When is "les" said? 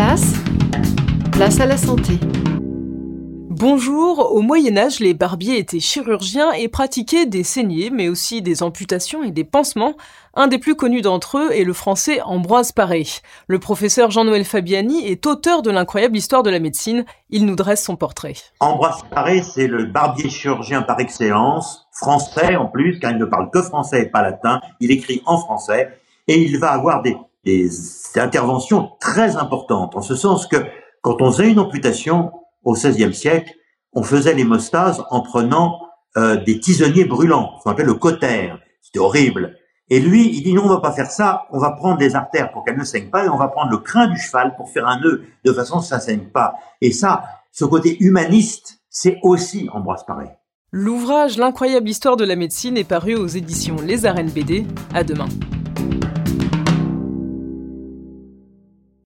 4.98-5.12, 53.84-54.06